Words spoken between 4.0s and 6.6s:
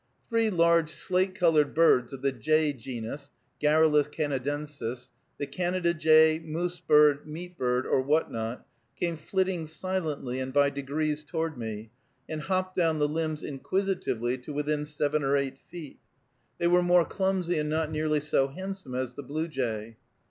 Canadensis), the Canada jay,